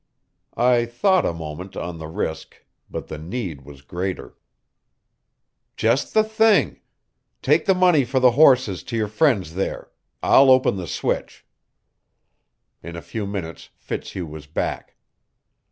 [0.57, 4.35] I thought a moment on the risk, but the need was greater.
[5.77, 6.79] "Just the thing.
[7.43, 9.91] Take the money for the horses to your friend there.
[10.23, 11.45] I'll open the switch."
[12.81, 14.95] In a few minutes Fitzhugh was back.